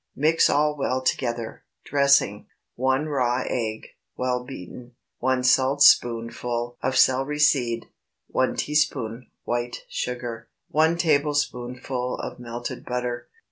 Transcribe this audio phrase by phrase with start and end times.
[0.15, 1.63] Mix all well together.
[1.83, 2.47] Dressing.
[2.73, 4.95] 1 raw egg, well beaten.
[5.19, 7.85] 1 saltspoonful of celery seed.
[8.29, 10.47] 1 teaspoonful white sugar.
[10.69, 13.29] 1 tablespoonful of melted butter.